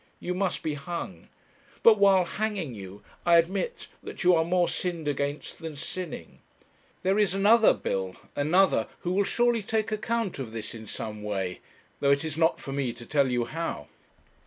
You 0.19 0.33
must 0.33 0.63
be 0.63 0.73
hung. 0.73 1.27
But, 1.83 1.99
while 1.99 2.25
hanging 2.25 2.73
you, 2.73 3.03
I 3.23 3.37
admit 3.37 3.85
that 4.01 4.23
you 4.23 4.33
are 4.33 4.43
more 4.43 4.67
sinned 4.67 5.07
against 5.07 5.59
than 5.59 5.75
sinning. 5.75 6.39
There 7.03 7.19
is 7.19 7.35
another, 7.35 7.75
Bill, 7.75 8.15
another, 8.35 8.87
who 9.01 9.11
will 9.11 9.23
surely 9.25 9.61
take 9.61 9.91
account 9.91 10.39
of 10.39 10.53
this 10.53 10.73
in 10.73 10.87
some 10.87 11.21
way, 11.21 11.59
though 11.99 12.09
it 12.09 12.25
is 12.25 12.35
not 12.35 12.59
for 12.59 12.71
me 12.71 12.93
to 12.93 13.05
tell 13.05 13.29
you 13.29 13.45
how. 13.45 13.89